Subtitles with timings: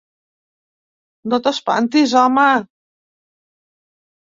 [1.33, 2.49] No t'espantis, home!